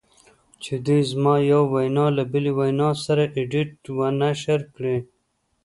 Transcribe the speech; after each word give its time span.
چې 0.63 0.73
دوی 0.85 1.01
زما 1.11 1.35
یوه 1.51 1.67
وینا 1.73 2.05
له 2.17 2.23
بلې 2.31 2.51
وینا 2.59 2.89
سره 3.05 3.23
ایډیټ 3.37 3.73
و 3.97 3.99
نشر 4.21 4.59
کړې 4.75 4.97